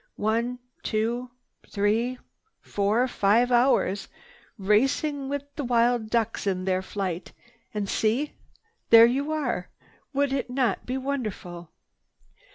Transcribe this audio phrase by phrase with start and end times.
[0.15, 1.29] One, two,
[1.69, 2.17] three,
[2.59, 4.07] four, five hours
[4.57, 7.33] racing with the wild ducks in their flight,
[7.71, 8.33] and see!
[8.89, 9.69] there you are!
[10.11, 11.69] Would it not be wonderful?"